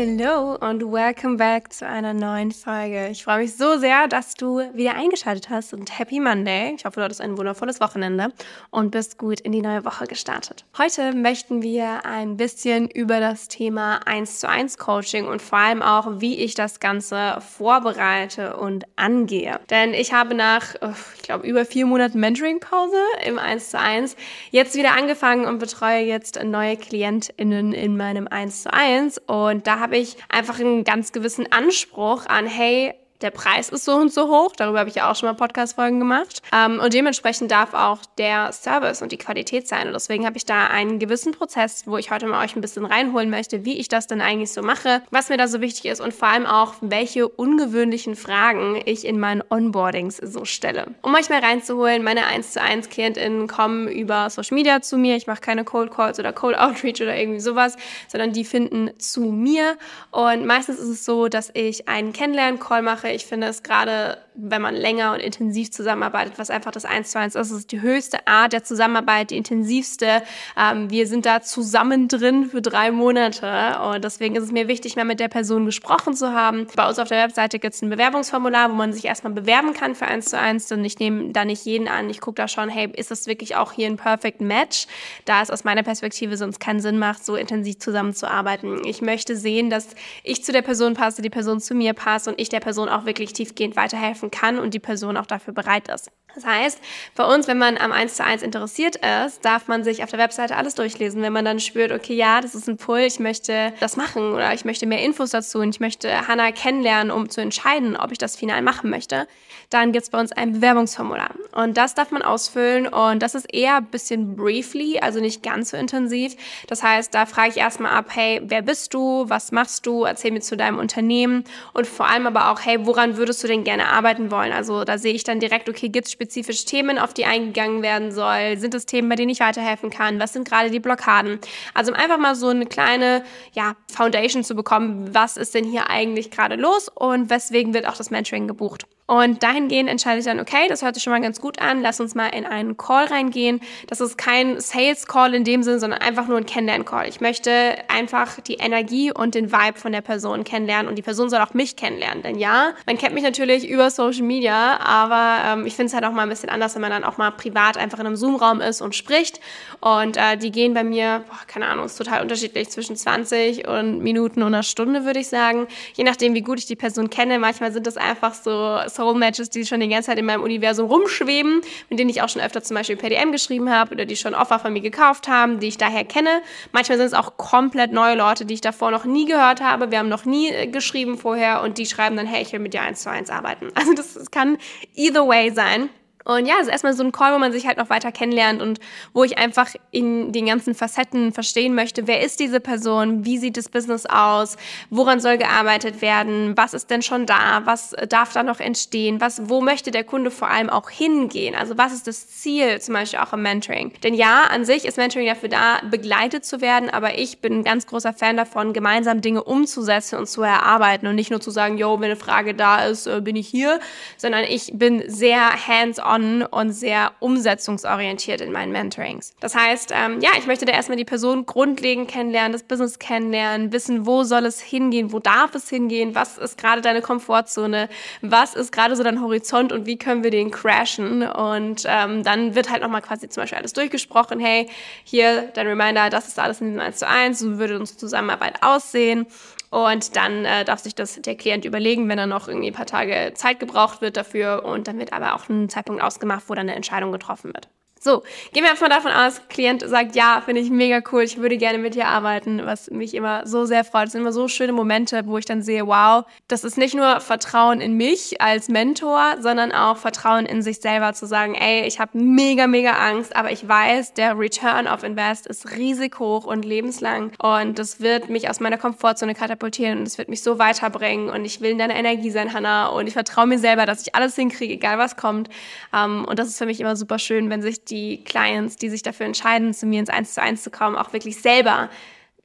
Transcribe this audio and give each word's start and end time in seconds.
Hello 0.00 0.54
und 0.54 0.92
welcome 0.92 1.38
back 1.38 1.72
zu 1.72 1.84
einer 1.84 2.14
neuen 2.14 2.52
Folge. 2.52 3.08
Ich 3.08 3.24
freue 3.24 3.38
mich 3.38 3.56
so 3.56 3.78
sehr, 3.78 4.06
dass 4.06 4.34
du 4.34 4.60
wieder 4.72 4.94
eingeschaltet 4.94 5.50
hast 5.50 5.74
und 5.74 5.98
Happy 5.98 6.20
Monday. 6.20 6.72
Ich 6.76 6.84
hoffe, 6.84 7.00
du 7.00 7.02
hattest 7.02 7.20
ein 7.20 7.36
wundervolles 7.36 7.80
Wochenende 7.80 8.32
und 8.70 8.92
bist 8.92 9.18
gut 9.18 9.40
in 9.40 9.50
die 9.50 9.60
neue 9.60 9.84
Woche 9.84 10.06
gestartet. 10.06 10.64
Heute 10.78 11.14
möchten 11.16 11.62
wir 11.62 12.06
ein 12.06 12.36
bisschen 12.36 12.88
über 12.88 13.18
das 13.18 13.48
Thema 13.48 14.06
1 14.06 14.38
zu 14.38 14.48
1 14.48 14.78
Coaching 14.78 15.26
und 15.26 15.42
vor 15.42 15.58
allem 15.58 15.82
auch, 15.82 16.20
wie 16.20 16.44
ich 16.44 16.54
das 16.54 16.78
Ganze 16.78 17.38
vorbereite 17.40 18.56
und 18.56 18.84
angehe. 18.94 19.58
Denn 19.68 19.94
ich 19.94 20.12
habe 20.12 20.36
nach, 20.36 20.76
ich 21.16 21.22
glaube, 21.22 21.44
über 21.44 21.64
vier 21.64 21.86
Monaten 21.86 22.20
Mentoring-Pause 22.20 23.02
im 23.26 23.40
1 23.40 23.70
zu 23.70 23.80
1 23.80 24.14
jetzt 24.52 24.76
wieder 24.76 24.96
angefangen 24.96 25.44
und 25.44 25.58
betreue 25.58 26.04
jetzt 26.04 26.40
neue 26.44 26.76
KlientInnen 26.76 27.72
in 27.72 27.96
meinem 27.96 28.28
1 28.28 28.62
zu 28.62 28.72
1 28.72 29.18
und 29.26 29.66
da 29.66 29.80
habe 29.80 29.87
habe 29.88 29.96
ich 29.96 30.18
einfach 30.28 30.60
einen 30.60 30.84
ganz 30.84 31.12
gewissen 31.12 31.50
Anspruch 31.50 32.26
an, 32.26 32.46
hey, 32.46 32.92
der 33.20 33.30
Preis 33.30 33.68
ist 33.70 33.84
so 33.84 33.96
und 33.96 34.12
so 34.12 34.28
hoch. 34.28 34.52
Darüber 34.56 34.80
habe 34.80 34.88
ich 34.88 34.96
ja 34.96 35.10
auch 35.10 35.16
schon 35.16 35.28
mal 35.28 35.34
Podcast-Folgen 35.34 35.98
gemacht. 35.98 36.42
Ähm, 36.54 36.80
und 36.80 36.94
dementsprechend 36.94 37.50
darf 37.50 37.74
auch 37.74 37.98
der 38.16 38.52
Service 38.52 39.02
und 39.02 39.12
die 39.12 39.18
Qualität 39.18 39.66
sein. 39.66 39.88
Und 39.88 39.92
deswegen 39.92 40.24
habe 40.24 40.36
ich 40.36 40.44
da 40.44 40.68
einen 40.68 40.98
gewissen 40.98 41.32
Prozess, 41.32 41.82
wo 41.86 41.96
ich 41.96 42.10
heute 42.10 42.26
mal 42.26 42.44
euch 42.44 42.54
ein 42.54 42.60
bisschen 42.60 42.84
reinholen 42.84 43.30
möchte, 43.30 43.64
wie 43.64 43.78
ich 43.78 43.88
das 43.88 44.06
denn 44.06 44.20
eigentlich 44.20 44.52
so 44.52 44.62
mache, 44.62 45.02
was 45.10 45.28
mir 45.28 45.36
da 45.36 45.48
so 45.48 45.60
wichtig 45.60 45.86
ist 45.86 46.00
und 46.00 46.14
vor 46.14 46.28
allem 46.28 46.46
auch, 46.46 46.74
welche 46.80 47.28
ungewöhnlichen 47.28 48.14
Fragen 48.14 48.80
ich 48.84 49.04
in 49.04 49.18
meinen 49.18 49.42
Onboardings 49.48 50.16
so 50.18 50.44
stelle. 50.44 50.86
Um 51.02 51.14
euch 51.14 51.28
mal 51.28 51.40
reinzuholen, 51.40 52.02
meine 52.04 52.26
1 52.26 52.52
zu 52.52 52.62
1 52.62 52.88
KlientInnen 52.88 53.48
kommen 53.48 53.88
über 53.88 54.30
Social 54.30 54.54
Media 54.54 54.80
zu 54.80 54.96
mir. 54.96 55.16
Ich 55.16 55.26
mache 55.26 55.40
keine 55.40 55.64
Cold 55.64 55.90
Calls 55.90 56.18
oder 56.18 56.32
Cold 56.32 56.56
Outreach 56.56 57.02
oder 57.02 57.16
irgendwie 57.16 57.40
sowas, 57.40 57.76
sondern 58.08 58.32
die 58.32 58.44
finden 58.44 58.90
zu 58.98 59.22
mir. 59.22 59.76
Und 60.10 60.46
meistens 60.46 60.78
ist 60.78 60.88
es 60.88 61.04
so, 61.04 61.28
dass 61.28 61.50
ich 61.54 61.88
einen 61.88 62.12
Kennenlernen-Call 62.12 62.82
mache 62.82 63.07
Sache. 63.08 63.14
Ich 63.14 63.26
finde 63.26 63.46
es 63.48 63.62
gerade, 63.62 64.18
wenn 64.34 64.62
man 64.62 64.74
länger 64.74 65.12
und 65.12 65.20
intensiv 65.20 65.70
zusammenarbeitet, 65.70 66.34
was 66.36 66.50
einfach 66.50 66.70
das 66.70 66.84
Eins 66.84 67.10
zu 67.10 67.18
eins 67.18 67.34
ist, 67.34 67.50
ist 67.50 67.72
die 67.72 67.80
höchste 67.80 68.26
Art 68.26 68.52
der 68.52 68.64
Zusammenarbeit, 68.64 69.30
die 69.30 69.36
intensivste. 69.36 70.22
Ähm, 70.56 70.90
wir 70.90 71.06
sind 71.06 71.26
da 71.26 71.40
zusammen 71.40 72.08
drin 72.08 72.46
für 72.50 72.62
drei 72.62 72.90
Monate 72.90 73.78
und 73.92 74.04
deswegen 74.04 74.36
ist 74.36 74.44
es 74.44 74.52
mir 74.52 74.68
wichtig, 74.68 74.96
mal 74.96 75.04
mit 75.04 75.20
der 75.20 75.28
Person 75.28 75.66
gesprochen 75.66 76.14
zu 76.14 76.32
haben. 76.32 76.66
Bei 76.76 76.88
uns 76.88 76.98
auf 76.98 77.08
der 77.08 77.24
Webseite 77.24 77.58
gibt 77.58 77.74
es 77.74 77.82
ein 77.82 77.90
Bewerbungsformular, 77.90 78.70
wo 78.70 78.74
man 78.74 78.92
sich 78.92 79.04
erstmal 79.04 79.32
bewerben 79.32 79.72
kann 79.72 79.94
für 79.94 80.06
Eins 80.06 80.26
zu 80.26 80.38
eins 80.38 80.70
und 80.70 80.84
ich 80.84 80.98
nehme 80.98 81.32
da 81.32 81.44
nicht 81.44 81.64
jeden 81.64 81.88
an. 81.88 82.10
Ich 82.10 82.20
gucke 82.20 82.36
da 82.36 82.48
schon, 82.48 82.68
hey, 82.68 82.90
ist 82.94 83.10
das 83.10 83.26
wirklich 83.26 83.56
auch 83.56 83.72
hier 83.72 83.86
ein 83.86 83.96
Perfect 83.96 84.40
Match? 84.40 84.86
Da 85.24 85.42
es 85.42 85.50
aus 85.50 85.64
meiner 85.64 85.82
Perspektive 85.82 86.36
sonst 86.36 86.60
keinen 86.60 86.80
Sinn 86.80 86.98
macht, 86.98 87.24
so 87.24 87.34
intensiv 87.34 87.78
zusammenzuarbeiten. 87.78 88.84
Ich 88.84 89.02
möchte 89.02 89.36
sehen, 89.36 89.70
dass 89.70 89.88
ich 90.22 90.44
zu 90.44 90.52
der 90.52 90.62
Person 90.62 90.94
passe, 90.94 91.22
die 91.22 91.30
Person 91.30 91.60
zu 91.60 91.74
mir 91.74 91.92
passt 91.92 92.28
und 92.28 92.40
ich 92.40 92.48
der 92.48 92.60
Person 92.60 92.88
auch 92.88 92.97
auch 92.98 93.06
wirklich 93.06 93.32
tiefgehend 93.32 93.76
weiterhelfen 93.76 94.30
kann 94.30 94.58
und 94.58 94.74
die 94.74 94.80
Person 94.80 95.16
auch 95.16 95.26
dafür 95.26 95.54
bereit 95.54 95.88
ist. 95.88 96.10
Das 96.38 96.46
heißt, 96.46 96.80
bei 97.16 97.24
uns, 97.24 97.48
wenn 97.48 97.58
man 97.58 97.76
am 97.78 97.90
1 97.90 98.14
zu 98.14 98.24
1 98.24 98.44
interessiert 98.44 98.94
ist, 99.26 99.44
darf 99.44 99.66
man 99.66 99.82
sich 99.82 100.04
auf 100.04 100.10
der 100.10 100.20
Webseite 100.20 100.54
alles 100.54 100.76
durchlesen. 100.76 101.20
Wenn 101.20 101.32
man 101.32 101.44
dann 101.44 101.58
spürt, 101.58 101.90
okay, 101.90 102.14
ja, 102.14 102.40
das 102.40 102.54
ist 102.54 102.68
ein 102.68 102.76
Pull, 102.76 103.00
ich 103.00 103.18
möchte 103.18 103.72
das 103.80 103.96
machen 103.96 104.34
oder 104.34 104.54
ich 104.54 104.64
möchte 104.64 104.86
mehr 104.86 105.02
Infos 105.02 105.30
dazu 105.30 105.58
und 105.58 105.70
ich 105.70 105.80
möchte 105.80 106.28
Hannah 106.28 106.52
kennenlernen, 106.52 107.10
um 107.10 107.28
zu 107.28 107.40
entscheiden, 107.40 107.96
ob 107.96 108.12
ich 108.12 108.18
das 108.18 108.36
final 108.36 108.62
machen 108.62 108.88
möchte, 108.88 109.26
dann 109.70 109.90
gibt 109.90 110.04
es 110.04 110.10
bei 110.10 110.20
uns 110.20 110.30
ein 110.30 110.52
Bewerbungsformular. 110.52 111.30
Und 111.52 111.76
das 111.76 111.94
darf 111.94 112.12
man 112.12 112.22
ausfüllen 112.22 112.86
und 112.86 113.20
das 113.20 113.34
ist 113.34 113.52
eher 113.52 113.78
ein 113.78 113.86
bisschen 113.86 114.36
briefly, 114.36 115.00
also 115.00 115.18
nicht 115.20 115.42
ganz 115.42 115.70
so 115.70 115.76
intensiv. 115.76 116.36
Das 116.68 116.84
heißt, 116.84 117.12
da 117.12 117.26
frage 117.26 117.50
ich 117.50 117.56
erstmal 117.56 117.92
ab, 117.92 118.06
hey, 118.10 118.40
wer 118.44 118.62
bist 118.62 118.94
du, 118.94 119.28
was 119.28 119.50
machst 119.50 119.86
du, 119.86 120.04
erzähl 120.04 120.30
mir 120.30 120.40
zu 120.40 120.56
deinem 120.56 120.78
Unternehmen 120.78 121.42
und 121.74 121.86
vor 121.88 122.06
allem 122.06 122.28
aber 122.28 122.52
auch, 122.52 122.60
hey, 122.64 122.86
woran 122.86 123.16
würdest 123.16 123.42
du 123.42 123.48
denn 123.48 123.64
gerne 123.64 123.88
arbeiten 123.88 124.30
wollen? 124.30 124.52
Also 124.52 124.84
da 124.84 124.98
sehe 124.98 125.12
ich 125.12 125.24
dann 125.24 125.40
direkt, 125.40 125.68
okay, 125.68 125.88
gibt 125.88 126.06
es 126.06 126.12
spezifische 126.28 126.66
Themen, 126.66 126.98
auf 126.98 127.14
die 127.14 127.24
eingegangen 127.24 127.80
werden 127.82 128.12
soll? 128.12 128.58
Sind 128.58 128.74
es 128.74 128.84
Themen, 128.84 129.08
bei 129.08 129.14
denen 129.14 129.30
ich 129.30 129.40
weiterhelfen 129.40 129.88
kann? 129.88 130.20
Was 130.20 130.34
sind 130.34 130.46
gerade 130.46 130.70
die 130.70 130.78
Blockaden? 130.78 131.38
Also 131.72 131.92
um 131.92 131.98
einfach 131.98 132.18
mal 132.18 132.34
so 132.34 132.48
eine 132.48 132.66
kleine 132.66 133.24
ja, 133.52 133.76
Foundation 133.90 134.44
zu 134.44 134.54
bekommen, 134.54 135.14
was 135.14 135.38
ist 135.38 135.54
denn 135.54 135.64
hier 135.64 135.88
eigentlich 135.88 136.30
gerade 136.30 136.56
los 136.56 136.90
und 136.94 137.30
weswegen 137.30 137.72
wird 137.72 137.88
auch 137.88 137.96
das 137.96 138.10
Mentoring 138.10 138.46
gebucht? 138.46 138.86
Und 139.08 139.42
dahingehend 139.42 139.88
entscheide 139.88 140.18
ich 140.18 140.26
dann, 140.26 140.38
okay, 140.38 140.68
das 140.68 140.82
hört 140.82 140.94
sich 140.94 141.02
schon 141.02 141.14
mal 141.14 141.22
ganz 141.22 141.40
gut 141.40 141.62
an, 141.62 141.80
lass 141.80 141.98
uns 141.98 142.14
mal 142.14 142.26
in 142.26 142.44
einen 142.44 142.76
Call 142.76 143.06
reingehen. 143.06 143.60
Das 143.86 144.02
ist 144.02 144.18
kein 144.18 144.60
Sales-Call 144.60 145.32
in 145.32 145.44
dem 145.44 145.62
Sinn, 145.62 145.80
sondern 145.80 146.02
einfach 146.02 146.28
nur 146.28 146.36
ein 146.36 146.44
Kennenlern-Call. 146.44 147.08
Ich 147.08 147.22
möchte 147.22 147.50
einfach 147.88 148.38
die 148.40 148.56
Energie 148.56 149.10
und 149.10 149.34
den 149.34 149.50
Vibe 149.50 149.78
von 149.78 149.92
der 149.92 150.02
Person 150.02 150.44
kennenlernen 150.44 150.88
und 150.88 150.96
die 150.96 151.02
Person 151.02 151.30
soll 151.30 151.40
auch 151.40 151.54
mich 151.54 151.76
kennenlernen. 151.76 152.22
Denn 152.22 152.38
ja, 152.38 152.74
man 152.84 152.98
kennt 152.98 153.14
mich 153.14 153.22
natürlich 153.24 153.66
über 153.66 153.90
Social 153.90 154.24
Media, 154.24 154.78
aber 154.78 155.38
ähm, 155.54 155.66
ich 155.66 155.74
finde 155.74 155.86
es 155.86 155.94
halt 155.94 156.04
auch 156.04 156.12
mal 156.12 156.24
ein 156.24 156.28
bisschen 156.28 156.50
anders, 156.50 156.74
wenn 156.74 156.82
man 156.82 156.90
dann 156.90 157.04
auch 157.04 157.16
mal 157.16 157.30
privat 157.30 157.78
einfach 157.78 157.98
in 158.00 158.06
einem 158.06 158.16
Zoom-Raum 158.16 158.60
ist 158.60 158.82
und 158.82 158.94
spricht. 158.94 159.40
Und 159.80 160.18
äh, 160.18 160.36
die 160.36 160.52
gehen 160.52 160.74
bei 160.74 160.84
mir, 160.84 161.24
boah, 161.26 161.38
keine 161.46 161.68
Ahnung, 161.68 161.86
ist 161.86 161.96
total 161.96 162.20
unterschiedlich, 162.20 162.68
zwischen 162.68 162.94
20 162.94 163.66
und 163.68 164.00
Minuten 164.00 164.42
und 164.42 164.48
einer 164.48 164.62
Stunde, 164.62 165.06
würde 165.06 165.20
ich 165.20 165.28
sagen. 165.28 165.66
Je 165.94 166.04
nachdem, 166.04 166.34
wie 166.34 166.42
gut 166.42 166.58
ich 166.58 166.66
die 166.66 166.76
Person 166.76 167.08
kenne. 167.08 167.38
Manchmal 167.38 167.72
sind 167.72 167.86
das 167.86 167.96
einfach 167.96 168.34
so 168.34 168.78
Soul-Matches, 168.98 169.50
die 169.50 169.64
schon 169.64 169.78
die 169.78 169.88
ganze 169.88 170.08
Zeit 170.10 170.18
in 170.18 170.26
meinem 170.26 170.42
Universum 170.42 170.86
rumschweben, 170.90 171.60
mit 171.88 171.98
denen 171.98 172.10
ich 172.10 172.20
auch 172.20 172.28
schon 172.28 172.42
öfter 172.42 172.62
zum 172.62 172.76
Beispiel 172.76 172.96
per 172.96 173.10
DM 173.10 173.30
geschrieben 173.30 173.70
habe 173.70 173.94
oder 173.94 174.04
die 174.06 174.16
schon 174.16 174.34
Offer 174.34 174.58
von 174.58 174.72
mir 174.72 174.80
gekauft 174.80 175.28
haben, 175.28 175.60
die 175.60 175.68
ich 175.68 175.78
daher 175.78 176.04
kenne. 176.04 176.42
Manchmal 176.72 176.98
sind 176.98 177.06
es 177.06 177.14
auch 177.14 177.36
komplett 177.36 177.92
neue 177.92 178.16
Leute, 178.16 178.44
die 178.44 178.54
ich 178.54 178.60
davor 178.60 178.90
noch 178.90 179.04
nie 179.04 179.24
gehört 179.24 179.60
habe. 179.60 179.92
Wir 179.92 180.00
haben 180.00 180.08
noch 180.08 180.24
nie 180.24 180.48
äh, 180.48 180.66
geschrieben 180.66 181.16
vorher 181.16 181.62
und 181.62 181.78
die 181.78 181.86
schreiben 181.86 182.16
dann, 182.16 182.26
hey, 182.26 182.42
ich 182.42 182.52
will 182.52 182.60
mit 182.60 182.74
dir 182.74 182.82
eins 182.82 183.02
zu 183.02 183.10
eins 183.10 183.30
arbeiten. 183.30 183.68
Also 183.78 183.92
das, 183.94 184.14
das 184.14 184.32
kann 184.32 184.58
either 184.96 185.28
way 185.28 185.52
sein. 185.52 185.88
Und 186.28 186.44
ja, 186.44 186.56
es 186.60 186.66
ist 186.66 186.72
erstmal 186.72 186.92
so 186.92 187.02
ein 187.02 187.10
Call, 187.10 187.32
wo 187.32 187.38
man 187.38 187.52
sich 187.52 187.66
halt 187.66 187.78
noch 187.78 187.88
weiter 187.88 188.12
kennenlernt 188.12 188.60
und 188.60 188.80
wo 189.14 189.24
ich 189.24 189.38
einfach 189.38 189.70
in 189.90 190.30
den 190.30 190.44
ganzen 190.44 190.74
Facetten 190.74 191.32
verstehen 191.32 191.74
möchte, 191.74 192.06
wer 192.06 192.20
ist 192.20 192.38
diese 192.38 192.60
Person, 192.60 193.24
wie 193.24 193.38
sieht 193.38 193.56
das 193.56 193.70
Business 193.70 194.04
aus, 194.04 194.58
woran 194.90 195.20
soll 195.20 195.38
gearbeitet 195.38 196.02
werden, 196.02 196.54
was 196.54 196.74
ist 196.74 196.90
denn 196.90 197.00
schon 197.00 197.24
da, 197.24 197.62
was 197.64 197.96
darf 198.10 198.34
da 198.34 198.42
noch 198.42 198.60
entstehen, 198.60 199.22
was, 199.22 199.48
wo 199.48 199.62
möchte 199.62 199.90
der 199.90 200.04
Kunde 200.04 200.30
vor 200.30 200.50
allem 200.50 200.68
auch 200.68 200.90
hingehen, 200.90 201.54
also 201.54 201.78
was 201.78 201.94
ist 201.94 202.06
das 202.06 202.28
Ziel 202.28 202.78
zum 202.82 202.92
Beispiel 202.92 203.20
auch 203.20 203.32
im 203.32 203.40
Mentoring. 203.40 203.94
Denn 204.02 204.12
ja, 204.12 204.42
an 204.50 204.66
sich 204.66 204.84
ist 204.84 204.98
Mentoring 204.98 205.28
dafür 205.28 205.48
da, 205.48 205.78
begleitet 205.90 206.44
zu 206.44 206.60
werden, 206.60 206.90
aber 206.90 207.18
ich 207.18 207.38
bin 207.38 207.60
ein 207.60 207.64
ganz 207.64 207.86
großer 207.86 208.12
Fan 208.12 208.36
davon, 208.36 208.74
gemeinsam 208.74 209.22
Dinge 209.22 209.44
umzusetzen 209.44 210.18
und 210.18 210.28
zu 210.28 210.42
erarbeiten 210.42 211.06
und 211.06 211.14
nicht 211.14 211.30
nur 211.30 211.40
zu 211.40 211.50
sagen, 211.50 211.78
yo, 211.78 211.98
wenn 212.00 212.10
eine 212.10 212.16
Frage 212.16 212.54
da 212.54 212.84
ist, 212.84 213.06
äh, 213.06 213.22
bin 213.22 213.34
ich 213.34 213.48
hier, 213.48 213.80
sondern 214.18 214.44
ich 214.44 214.72
bin 214.74 215.02
sehr 215.06 215.66
hands-on 215.66 216.17
on 216.18 216.42
und 216.42 216.72
sehr 216.72 217.12
umsetzungsorientiert 217.20 218.40
in 218.40 218.52
meinen 218.52 218.72
Mentorings. 218.72 219.34
Das 219.40 219.54
heißt, 219.54 219.92
ähm, 219.94 220.20
ja, 220.20 220.30
ich 220.38 220.46
möchte 220.46 220.64
da 220.64 220.72
erstmal 220.72 220.96
die 220.96 221.04
Person 221.04 221.46
grundlegend 221.46 222.08
kennenlernen, 222.08 222.52
das 222.52 222.62
Business 222.62 222.98
kennenlernen, 222.98 223.72
wissen, 223.72 224.06
wo 224.06 224.24
soll 224.24 224.44
es 224.46 224.60
hingehen, 224.60 225.12
wo 225.12 225.18
darf 225.18 225.54
es 225.54 225.68
hingehen, 225.68 226.14
was 226.14 226.38
ist 226.38 226.58
gerade 226.58 226.80
deine 226.82 227.02
Komfortzone, 227.02 227.88
was 228.20 228.54
ist 228.54 228.72
gerade 228.72 228.96
so 228.96 229.02
dein 229.02 229.20
Horizont 229.20 229.72
und 229.72 229.86
wie 229.86 229.96
können 229.96 230.22
wir 230.22 230.30
den 230.30 230.50
crashen. 230.50 231.22
Und 231.22 231.84
ähm, 231.86 232.22
dann 232.22 232.54
wird 232.54 232.70
halt 232.70 232.82
nochmal 232.82 233.02
quasi 233.02 233.28
zum 233.28 233.42
Beispiel 233.42 233.58
alles 233.58 233.72
durchgesprochen, 233.72 234.40
hey, 234.40 234.68
hier 235.04 235.50
dein 235.54 235.66
Reminder, 235.66 236.10
das 236.10 236.28
ist 236.28 236.38
alles 236.38 236.60
in 236.60 236.68
diesem 236.68 236.80
1 236.80 236.98
zu 236.98 237.08
1, 237.08 237.38
so 237.38 237.58
würde 237.58 237.78
unsere 237.78 237.98
Zusammenarbeit 237.98 238.62
aussehen. 238.62 239.26
Und 239.70 240.16
dann 240.16 240.44
äh, 240.44 240.64
darf 240.64 240.80
sich 240.80 240.94
das 240.94 241.20
der 241.20 241.36
Klient 241.36 241.64
überlegen, 241.64 242.08
wenn 242.08 242.18
er 242.18 242.26
noch 242.26 242.48
irgendwie 242.48 242.68
ein 242.68 242.74
paar 242.74 242.86
Tage 242.86 243.32
Zeit 243.34 243.60
gebraucht 243.60 244.00
wird 244.00 244.16
dafür. 244.16 244.64
Und 244.64 244.88
dann 244.88 244.98
wird 244.98 245.12
aber 245.12 245.34
auch 245.34 245.48
ein 245.48 245.68
Zeitpunkt 245.68 246.02
ausgemacht, 246.02 246.44
wo 246.48 246.54
dann 246.54 246.68
eine 246.68 246.74
Entscheidung 246.74 247.12
getroffen 247.12 247.52
wird. 247.54 247.68
So, 248.00 248.22
gehen 248.52 248.62
wir 248.62 248.70
einfach 248.70 248.88
davon 248.88 249.10
aus, 249.10 249.40
Klient 249.48 249.82
sagt, 249.86 250.14
ja, 250.14 250.40
finde 250.44 250.60
ich 250.60 250.70
mega 250.70 251.00
cool, 251.10 251.22
ich 251.22 251.38
würde 251.38 251.56
gerne 251.56 251.78
mit 251.78 251.94
dir 251.96 252.06
arbeiten, 252.06 252.64
was 252.64 252.90
mich 252.90 253.14
immer 253.14 253.46
so 253.46 253.64
sehr 253.64 253.82
freut. 253.82 254.06
Es 254.06 254.12
sind 254.12 254.20
immer 254.20 254.32
so 254.32 254.46
schöne 254.46 254.72
Momente, 254.72 255.22
wo 255.26 255.36
ich 255.36 255.44
dann 255.44 255.62
sehe, 255.62 255.86
wow, 255.86 256.24
das 256.46 256.62
ist 256.62 256.78
nicht 256.78 256.94
nur 256.94 257.20
Vertrauen 257.20 257.80
in 257.80 257.94
mich 257.94 258.40
als 258.40 258.68
Mentor, 258.68 259.34
sondern 259.40 259.72
auch 259.72 259.96
Vertrauen 259.96 260.46
in 260.46 260.62
sich 260.62 260.80
selber 260.80 261.12
zu 261.12 261.26
sagen, 261.26 261.54
ey, 261.54 261.86
ich 261.86 261.98
habe 261.98 262.16
mega, 262.16 262.68
mega 262.68 262.92
Angst, 262.92 263.34
aber 263.34 263.50
ich 263.50 263.66
weiß, 263.66 264.14
der 264.14 264.38
Return 264.38 264.86
of 264.86 265.02
Invest 265.02 265.48
ist 265.48 265.76
riesig 265.76 266.18
hoch 266.20 266.44
und 266.44 266.64
lebenslang 266.64 267.32
und 267.38 267.78
das 267.78 268.00
wird 268.00 268.28
mich 268.28 268.48
aus 268.48 268.60
meiner 268.60 268.78
Komfortzone 268.78 269.34
katapultieren 269.34 269.98
und 269.98 270.06
es 270.06 270.18
wird 270.18 270.28
mich 270.28 270.42
so 270.42 270.58
weiterbringen 270.60 271.30
und 271.30 271.44
ich 271.44 271.60
will 271.60 271.72
in 271.72 271.78
deiner 271.78 271.96
Energie 271.96 272.30
sein, 272.30 272.52
Hannah, 272.52 272.88
und 272.88 273.08
ich 273.08 273.14
vertraue 273.14 273.46
mir 273.46 273.58
selber, 273.58 273.86
dass 273.86 274.06
ich 274.06 274.14
alles 274.14 274.36
hinkriege, 274.36 274.74
egal 274.74 274.98
was 274.98 275.16
kommt. 275.16 275.48
Ähm, 275.92 276.24
und 276.24 276.38
das 276.38 276.48
ist 276.48 276.58
für 276.58 276.66
mich 276.66 276.80
immer 276.80 276.94
super 276.94 277.18
schön, 277.18 277.50
wenn 277.50 277.62
sich 277.62 277.84
die 277.90 278.22
Clients, 278.24 278.76
die 278.76 278.88
sich 278.88 279.02
dafür 279.02 279.26
entscheiden, 279.26 279.74
zu 279.74 279.86
mir 279.86 280.00
ins 280.00 280.10
Eins 280.10 280.34
zu 280.34 280.42
eins 280.42 280.62
zu 280.62 280.70
kommen, 280.70 280.96
auch 280.96 281.12
wirklich 281.12 281.40
selber 281.40 281.90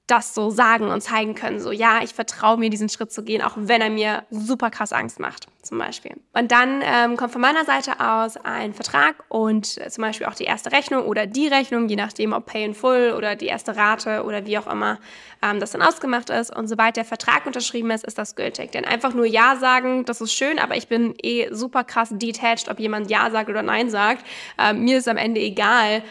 das 0.08 0.34
so 0.34 0.50
sagen 0.50 0.90
und 0.90 1.02
zeigen 1.02 1.34
können. 1.34 1.62
So, 1.62 1.72
ja, 1.72 2.02
ich 2.04 2.14
vertraue 2.14 2.58
mir, 2.58 2.70
diesen 2.70 2.90
Schritt 2.90 3.14
zu 3.14 3.24
gehen, 3.24 3.42
auch 3.42 3.54
wenn 3.56 3.82
er 3.82 3.90
mir 3.90 4.24
super 4.30 4.70
krass 4.70 4.92
Angst 4.92 5.20
macht, 5.20 5.48
zum 5.62 5.78
Beispiel. 5.78 6.12
Und 6.34 6.52
dann 6.52 6.82
ähm, 6.84 7.16
kommt 7.16 7.32
von 7.32 7.40
meiner 7.40 7.64
Seite 7.64 8.00
aus 8.02 8.36
ein 8.36 8.74
Vertrag 8.74 9.16
und 9.30 9.78
äh, 9.78 9.90
zum 9.90 10.02
Beispiel 10.02 10.28
auch 10.28 10.36
die 10.36 10.44
erste 10.44 10.74
Rechnung 10.74 11.06
oder 11.06 11.26
die 11.26 11.48
Rechnung, 11.48 11.88
je 11.88 11.96
nachdem, 11.96 12.34
ob 12.34 12.48
Pay 12.48 12.66
in 12.66 12.74
Full 12.74 13.14
oder 13.16 13.38
die 13.38 13.46
erste 13.46 13.78
Rate 13.78 14.24
oder 14.24 14.46
wie 14.46 14.58
auch 14.58 14.68
immer 14.68 15.00
ähm, 15.42 15.62
das 15.62 15.72
dann 15.72 15.82
ausgemacht 15.82 16.30
ist. 16.30 16.54
Und 16.54 16.68
sobald 16.68 16.98
der 16.98 17.06
Vertrag 17.06 17.46
unterschrieben 17.46 17.92
ist, 17.92 18.04
ist 18.04 18.18
das 18.18 18.36
gültig. 18.36 18.72
Denn 18.74 18.84
einfach 18.84 19.14
nur 19.14 19.26
Ja 19.26 19.56
sagen, 19.56 20.04
das 20.04 20.20
ist 20.20 20.34
schön, 20.34 20.60
aber 20.60 20.76
ich 20.76 20.90
bin 20.90 21.14
eh 21.24 21.48
super 21.54 21.86
krass 21.86 22.10
detached, 22.12 22.70
ob 22.70 22.80
jemand 22.80 23.10
Ja 23.10 23.32
sagt 23.32 23.50
oder 23.50 23.62
Nein 23.62 23.90
sagt. 23.90 24.26
Ähm, 24.58 24.84
mir 24.84 24.98
ist 24.98 25.08
am 25.08 25.18
Ende 25.18 25.40
egal, 25.40 26.04